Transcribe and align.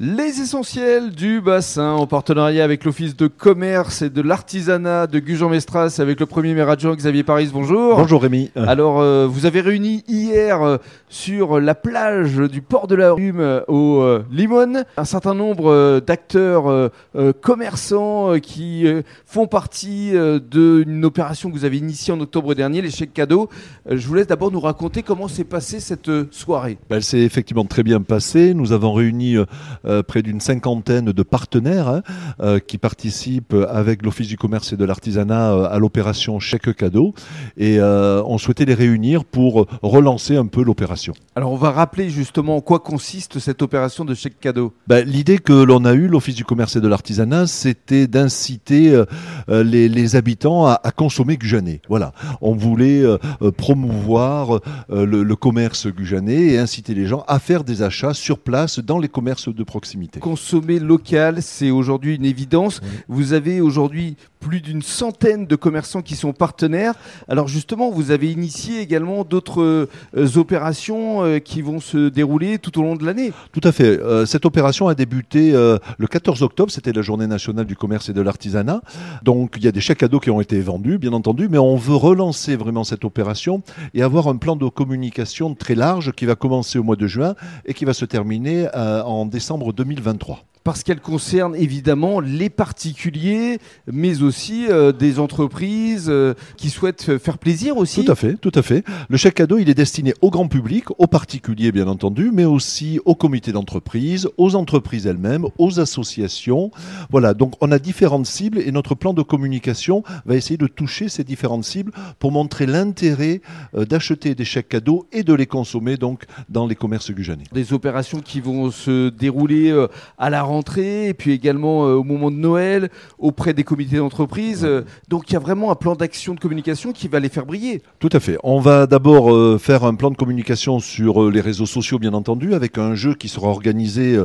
Les 0.00 0.40
essentiels 0.40 1.12
du 1.12 1.40
bassin 1.40 1.92
en 1.92 2.08
partenariat 2.08 2.64
avec 2.64 2.84
l'Office 2.84 3.14
de 3.14 3.28
commerce 3.28 4.02
et 4.02 4.10
de 4.10 4.22
l'artisanat 4.22 5.06
de 5.06 5.20
Gujan-Mestras 5.20 5.98
avec 6.00 6.18
le 6.18 6.26
premier 6.26 6.52
maire 6.52 6.68
adjoint 6.68 6.96
Xavier 6.96 7.22
Paris. 7.22 7.50
Bonjour. 7.52 7.94
Bonjour 7.98 8.20
Rémi. 8.20 8.50
Alors, 8.56 9.00
euh, 9.00 9.28
vous 9.30 9.46
avez 9.46 9.60
réuni 9.60 10.02
hier 10.08 10.62
euh, 10.62 10.78
sur 11.08 11.60
la 11.60 11.76
plage 11.76 12.38
du 12.38 12.60
port 12.60 12.88
de 12.88 12.96
la 12.96 13.12
Rume 13.12 13.38
euh, 13.38 13.60
au 13.68 14.00
euh, 14.00 14.24
Limone 14.32 14.84
un 14.96 15.04
certain 15.04 15.32
nombre 15.32 15.70
euh, 15.70 16.00
d'acteurs 16.00 16.66
euh, 16.66 16.88
euh, 17.14 17.32
commerçants 17.32 18.32
euh, 18.32 18.38
qui 18.38 18.88
euh, 18.88 19.02
font 19.26 19.46
partie 19.46 20.16
euh, 20.16 20.40
d'une 20.40 21.04
opération 21.04 21.50
que 21.52 21.54
vous 21.54 21.64
avez 21.64 21.78
initiée 21.78 22.12
en 22.12 22.18
octobre 22.18 22.54
dernier, 22.54 22.82
les 22.82 22.90
chèques 22.90 23.14
cadeaux. 23.14 23.48
Euh, 23.88 23.96
je 23.96 24.08
vous 24.08 24.14
laisse 24.14 24.26
d'abord 24.26 24.50
nous 24.50 24.58
raconter 24.58 25.04
comment 25.04 25.28
s'est 25.28 25.44
passée 25.44 25.78
cette 25.78 26.08
euh, 26.08 26.26
soirée. 26.32 26.78
Ben, 26.90 26.96
Elle 26.96 27.04
s'est 27.04 27.20
effectivement 27.20 27.64
très 27.64 27.84
bien 27.84 28.00
passée. 28.02 28.54
Nous 28.54 28.72
avons 28.72 28.92
réuni 28.92 29.36
euh, 29.36 29.44
euh, 29.83 29.83
près 30.02 30.22
d'une 30.22 30.40
cinquantaine 30.40 31.12
de 31.12 31.22
partenaires 31.22 31.88
hein, 31.88 32.02
euh, 32.40 32.58
qui 32.58 32.78
participent 32.78 33.54
avec 33.68 34.02
l'Office 34.02 34.28
du 34.28 34.36
commerce 34.36 34.72
et 34.72 34.76
de 34.76 34.84
l'artisanat 34.84 35.52
euh, 35.52 35.68
à 35.70 35.78
l'opération 35.78 36.40
chèque 36.40 36.74
cadeau. 36.74 37.14
Et 37.56 37.78
euh, 37.78 38.22
on 38.26 38.38
souhaitait 38.38 38.64
les 38.64 38.74
réunir 38.74 39.24
pour 39.24 39.66
relancer 39.82 40.36
un 40.36 40.46
peu 40.46 40.62
l'opération. 40.62 41.12
Alors, 41.36 41.52
on 41.52 41.56
va 41.56 41.70
rappeler 41.70 42.10
justement 42.10 42.56
en 42.56 42.60
quoi 42.60 42.78
consiste 42.78 43.38
cette 43.38 43.62
opération 43.62 44.04
de 44.04 44.14
chèque 44.14 44.40
cadeau. 44.40 44.72
Ben, 44.86 45.06
L'idée 45.06 45.38
que 45.38 45.52
l'on 45.52 45.84
a 45.84 45.92
eue, 45.94 46.08
l'Office 46.08 46.34
du 46.34 46.44
commerce 46.44 46.76
et 46.76 46.80
de 46.80 46.88
l'artisanat, 46.88 47.46
c'était 47.46 48.06
d'inciter 48.06 48.90
euh, 48.90 49.04
euh, 49.48 49.62
les, 49.62 49.88
les 49.88 50.16
habitants 50.16 50.66
à, 50.66 50.80
à 50.82 50.90
consommer 50.90 51.36
gujanais. 51.36 51.80
Voilà. 51.88 52.12
On 52.40 52.54
voulait 52.54 53.02
euh, 53.02 53.18
euh, 53.42 53.50
promouvoir 53.50 54.60
euh, 54.90 55.06
le, 55.06 55.22
le 55.22 55.36
commerce 55.36 55.86
gujanais 55.88 56.52
et 56.52 56.58
inciter 56.58 56.94
les 56.94 57.06
gens 57.06 57.24
à 57.28 57.38
faire 57.38 57.64
des 57.64 57.82
achats 57.82 58.14
sur 58.14 58.38
place 58.38 58.78
dans 58.78 58.98
les 58.98 59.08
commerces 59.08 59.48
de 59.48 59.62
proximité. 59.62 59.73
Consommer 60.20 60.78
local, 60.78 61.42
c'est 61.42 61.70
aujourd'hui 61.70 62.16
une 62.16 62.24
évidence. 62.24 62.80
Vous 63.08 63.32
avez 63.32 63.60
aujourd'hui 63.60 64.16
plus 64.44 64.60
d'une 64.60 64.82
centaine 64.82 65.46
de 65.46 65.56
commerçants 65.56 66.02
qui 66.02 66.16
sont 66.16 66.34
partenaires. 66.34 66.92
Alors 67.28 67.48
justement, 67.48 67.90
vous 67.90 68.10
avez 68.10 68.30
initié 68.30 68.80
également 68.80 69.24
d'autres 69.24 69.88
euh, 70.14 70.36
opérations 70.36 71.24
euh, 71.24 71.38
qui 71.38 71.62
vont 71.62 71.80
se 71.80 72.10
dérouler 72.10 72.58
tout 72.58 72.78
au 72.78 72.82
long 72.82 72.94
de 72.94 73.06
l'année. 73.06 73.32
Tout 73.52 73.62
à 73.64 73.72
fait. 73.72 73.98
Euh, 74.00 74.26
cette 74.26 74.44
opération 74.44 74.86
a 74.86 74.94
débuté 74.94 75.52
le 75.54 76.06
14 76.06 76.42
octobre, 76.42 76.70
c'était 76.70 76.92
la 76.92 77.02
journée 77.02 77.26
nationale 77.26 77.64
du 77.64 77.76
commerce 77.76 78.08
et 78.08 78.12
de 78.12 78.20
l'artisanat. 78.20 78.82
Donc 79.22 79.54
il 79.56 79.64
y 79.64 79.68
a 79.68 79.72
des 79.72 79.80
chèques 79.80 79.98
cadeaux 79.98 80.20
qui 80.20 80.30
ont 80.30 80.40
été 80.40 80.60
vendus, 80.60 80.98
bien 80.98 81.12
entendu, 81.12 81.48
mais 81.48 81.58
on 81.58 81.76
veut 81.76 81.96
relancer 81.96 82.56
vraiment 82.56 82.84
cette 82.84 83.04
opération 83.04 83.62
et 83.94 84.02
avoir 84.02 84.28
un 84.28 84.36
plan 84.36 84.56
de 84.56 84.68
communication 84.68 85.54
très 85.54 85.74
large 85.74 86.12
qui 86.12 86.26
va 86.26 86.34
commencer 86.34 86.78
au 86.78 86.82
mois 86.82 86.96
de 86.96 87.06
juin 87.06 87.34
et 87.64 87.72
qui 87.72 87.84
va 87.84 87.94
se 87.94 88.04
terminer 88.04 88.68
en 88.74 89.26
décembre 89.26 89.63
2023. 89.72 90.44
Parce 90.64 90.82
qu'elle 90.82 91.00
concerne 91.00 91.54
évidemment 91.54 92.20
les 92.20 92.48
particuliers, 92.48 93.58
mais 93.86 94.22
aussi 94.22 94.64
euh, 94.70 94.92
des 94.92 95.18
entreprises 95.18 96.06
euh, 96.08 96.32
qui 96.56 96.70
souhaitent 96.70 97.18
faire 97.18 97.36
plaisir 97.36 97.76
aussi. 97.76 98.02
Tout 98.02 98.10
à 98.10 98.14
fait, 98.14 98.32
tout 98.38 98.52
à 98.54 98.62
fait. 98.62 98.82
Le 99.10 99.18
chèque 99.18 99.34
cadeau, 99.34 99.58
il 99.58 99.68
est 99.68 99.74
destiné 99.74 100.14
au 100.22 100.30
grand 100.30 100.48
public, 100.48 100.86
aux 100.98 101.06
particuliers 101.06 101.70
bien 101.70 101.86
entendu, 101.86 102.30
mais 102.32 102.46
aussi 102.46 102.98
aux 103.04 103.14
comités 103.14 103.52
d'entreprise, 103.52 104.26
aux 104.38 104.54
entreprises 104.54 105.06
elles-mêmes, 105.06 105.44
aux 105.58 105.80
associations. 105.80 106.70
Voilà, 107.10 107.34
donc 107.34 107.52
on 107.60 107.70
a 107.70 107.78
différentes 107.78 108.24
cibles 108.24 108.58
et 108.58 108.72
notre 108.72 108.94
plan 108.94 109.12
de 109.12 109.20
communication 109.20 110.02
va 110.24 110.34
essayer 110.34 110.56
de 110.56 110.66
toucher 110.66 111.10
ces 111.10 111.24
différentes 111.24 111.64
cibles 111.64 111.92
pour 112.18 112.32
montrer 112.32 112.64
l'intérêt 112.64 113.42
euh, 113.74 113.84
d'acheter 113.84 114.34
des 114.34 114.46
chèques 114.46 114.70
cadeaux 114.70 115.06
et 115.12 115.24
de 115.24 115.34
les 115.34 115.46
consommer 115.46 115.98
donc 115.98 116.24
dans 116.48 116.66
les 116.66 116.74
commerces 116.74 117.10
gujanais. 117.10 117.44
Des 117.52 117.74
opérations 117.74 118.20
qui 118.20 118.40
vont 118.40 118.70
se 118.70 119.10
dérouler 119.10 119.70
euh, 119.70 119.88
à 120.16 120.30
la 120.30 120.40
rentrée 120.40 120.53
et 120.62 121.14
puis 121.14 121.32
également 121.32 121.86
euh, 121.86 121.94
au 121.94 122.04
moment 122.04 122.30
de 122.30 122.36
Noël 122.36 122.90
auprès 123.18 123.54
des 123.54 123.64
comités 123.64 123.96
d'entreprise. 123.96 124.64
Euh, 124.64 124.82
Donc 125.08 125.30
il 125.30 125.34
y 125.34 125.36
a 125.36 125.40
vraiment 125.40 125.70
un 125.70 125.74
plan 125.74 125.94
d'action 125.94 126.34
de 126.34 126.40
communication 126.40 126.92
qui 126.92 127.08
va 127.08 127.20
les 127.20 127.28
faire 127.28 127.46
briller. 127.46 127.82
Tout 127.98 128.10
à 128.12 128.20
fait. 128.20 128.38
On 128.42 128.60
va 128.60 128.86
d'abord 128.86 129.32
euh, 129.32 129.58
faire 129.58 129.84
un 129.84 129.94
plan 129.94 130.10
de 130.10 130.16
communication 130.16 130.80
sur 130.80 131.30
les 131.30 131.40
réseaux 131.40 131.66
sociaux, 131.66 131.98
bien 131.98 132.14
entendu, 132.14 132.54
avec 132.54 132.78
un 132.78 132.94
jeu 132.94 133.14
qui 133.14 133.28
sera 133.28 133.48
organisé 133.48 134.18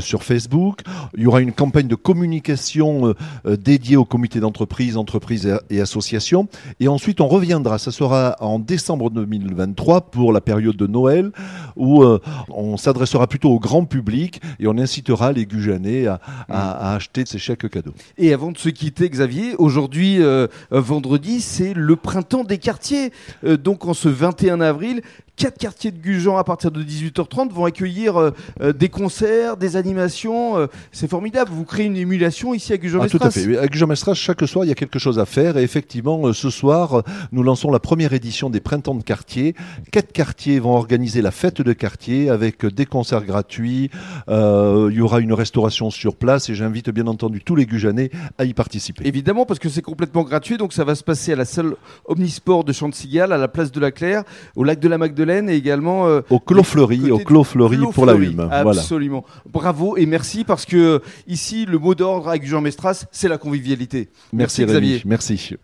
sur 0.00 0.22
Facebook. 0.22 0.80
Il 1.16 1.22
y 1.22 1.26
aura 1.26 1.40
une 1.40 1.52
campagne 1.52 1.88
de 1.88 1.94
communication 1.94 3.14
dédiée 3.44 3.96
au 3.96 4.04
comité 4.04 4.40
d'entreprise, 4.40 4.96
entreprises 4.96 5.46
et, 5.46 5.76
et 5.76 5.80
associations. 5.80 6.48
Et 6.80 6.88
ensuite, 6.88 7.20
on 7.20 7.28
reviendra. 7.28 7.78
Ça 7.78 7.90
sera 7.90 8.36
en 8.40 8.58
décembre 8.58 9.10
2023 9.10 10.10
pour 10.10 10.32
la 10.32 10.40
période 10.40 10.76
de 10.76 10.86
Noël, 10.86 11.32
où 11.76 12.04
on 12.48 12.76
s'adressera 12.76 13.26
plutôt 13.26 13.50
au 13.50 13.60
grand 13.60 13.84
public 13.84 14.40
et 14.58 14.66
on 14.66 14.78
incitera 14.78 15.32
les 15.32 15.46
Gujanais 15.66 16.06
à, 16.06 16.20
à- 16.48 16.90
à 16.90 16.94
acheter 16.94 17.24
ces 17.26 17.38
chèques 17.38 17.68
cadeaux. 17.68 17.94
Et 18.18 18.32
avant 18.32 18.52
de 18.52 18.58
se 18.58 18.68
quitter, 18.68 19.08
Xavier, 19.10 19.54
aujourd'hui, 19.58 20.22
euh, 20.22 20.46
vendredi, 20.70 21.40
c'est 21.40 21.74
le 21.74 21.96
printemps 21.96 22.44
des 22.44 22.58
quartiers. 22.58 23.12
Euh, 23.44 23.56
donc 23.56 23.86
en 23.86 23.94
ce 23.94 24.08
21 24.08 24.60
avril, 24.60 25.02
quatre 25.36 25.58
quartiers 25.58 25.92
de 25.92 25.98
Gujan 25.98 26.36
à 26.38 26.44
partir 26.44 26.70
de 26.70 26.82
18h30 26.82 27.50
vont 27.50 27.66
accueillir 27.66 28.16
euh, 28.16 28.30
euh, 28.60 28.72
des 28.72 28.88
concerts, 28.88 29.56
des 29.56 29.76
animations. 29.76 30.58
Euh, 30.58 30.66
c'est 30.92 31.08
formidable. 31.08 31.50
Vous 31.52 31.64
créez 31.64 31.86
une 31.86 31.96
émulation 31.96 32.54
ici 32.54 32.72
à 32.72 32.78
gujan 32.78 33.00
Ah, 33.02 33.08
tout 33.08 33.18
à 33.20 33.30
fait. 33.30 33.72
Jean 33.72 33.86
Mestras, 33.86 34.14
chaque 34.14 34.46
soir, 34.48 34.64
il 34.64 34.68
y 34.68 34.72
a 34.72 34.74
quelque 34.74 34.98
chose 34.98 35.18
à 35.18 35.26
faire. 35.26 35.58
Et 35.58 35.62
effectivement, 35.62 36.32
ce 36.32 36.50
soir, 36.50 37.02
nous 37.32 37.42
lançons 37.42 37.70
la 37.70 37.78
première 37.78 38.12
édition 38.12 38.50
des 38.50 38.60
Printemps 38.60 38.94
de 38.94 39.02
quartier. 39.02 39.54
Quatre 39.92 40.12
quartiers 40.12 40.58
vont 40.58 40.74
organiser 40.74 41.20
la 41.20 41.30
fête 41.30 41.60
de 41.60 41.72
quartier 41.72 42.30
avec 42.30 42.64
des 42.64 42.86
concerts 42.86 43.24
gratuits. 43.24 43.90
Euh, 44.28 44.88
il 44.90 44.96
y 44.96 45.00
aura 45.00 45.20
une 45.20 45.34
restauration 45.34 45.90
sur 45.90 46.16
place 46.16 46.48
et 46.48 46.54
j'invite 46.54 46.90
bien 46.90 47.06
entendu 47.06 47.42
tous 47.42 47.56
les 47.56 47.66
Gujanais 47.66 48.10
à 48.38 48.44
y 48.44 48.54
participer. 48.54 49.06
Évidemment, 49.06 49.44
parce 49.44 49.60
que 49.60 49.68
c'est 49.68 49.82
complètement 49.82 50.22
gratuit, 50.22 50.56
donc 50.56 50.72
ça 50.72 50.84
va 50.84 50.94
se 50.94 51.04
passer 51.04 51.32
à 51.32 51.36
la 51.36 51.44
salle 51.44 51.74
Omnisport 52.06 52.64
de 52.64 52.72
Chantilly, 52.72 53.20
à 53.20 53.26
la 53.26 53.48
place 53.48 53.70
de 53.70 53.80
la 53.80 53.90
Claire, 53.90 54.24
au 54.54 54.64
lac 54.64 54.80
de 54.80 54.88
la 54.88 54.98
Magdeleine 54.98 55.25
et 55.30 55.54
également 55.54 56.06
euh, 56.06 56.20
Au 56.30 56.40
Clos 56.40 56.62
Fleury, 56.62 57.10
au 57.10 57.18
Clos 57.18 57.44
Fleury 57.44 57.78
pour 57.92 58.06
la. 58.06 58.14
Hume. 58.14 58.48
Voilà. 58.62 58.80
Absolument. 58.80 59.24
Bravo 59.50 59.96
et 59.96 60.06
merci 60.06 60.44
parce 60.44 60.64
que 60.64 60.76
euh, 60.76 60.98
ici, 61.26 61.66
le 61.66 61.78
mot 61.78 61.94
d'ordre 61.94 62.28
avec 62.28 62.46
Jean 62.46 62.60
Mestras, 62.60 63.06
c'est 63.12 63.28
la 63.28 63.38
convivialité. 63.38 64.08
Merci, 64.32 64.64
Xavier. 64.64 64.96
Rémi. 64.96 65.02
Merci. 65.04 65.56